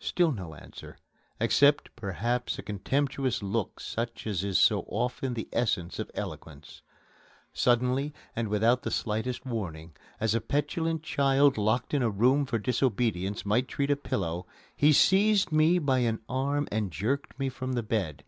Still 0.00 0.32
no 0.32 0.56
answer, 0.56 0.98
except 1.38 1.94
perhaps 1.94 2.58
a 2.58 2.62
contemptuous 2.64 3.40
look 3.40 3.78
such 3.78 4.26
as 4.26 4.42
is 4.42 4.58
so 4.58 4.80
often 4.88 5.34
the 5.34 5.48
essence 5.52 6.00
of 6.00 6.10
eloquence. 6.12 6.82
Suddenly, 7.52 8.12
and 8.34 8.48
without 8.48 8.82
the 8.82 8.90
slightest 8.90 9.46
warning, 9.46 9.94
as 10.18 10.34
a 10.34 10.40
petulant 10.40 11.04
child 11.04 11.56
locked 11.56 11.94
in 11.94 12.02
a 12.02 12.10
room 12.10 12.46
for 12.46 12.58
disobedience 12.58 13.46
might 13.46 13.68
treat 13.68 13.92
a 13.92 13.96
pillow, 13.96 14.44
he 14.74 14.92
seized 14.92 15.52
me 15.52 15.78
by 15.78 16.00
an 16.00 16.18
arm 16.28 16.66
and 16.72 16.90
jerked 16.90 17.38
me 17.38 17.48
from 17.48 17.74
the 17.74 17.82
bed. 17.84 18.24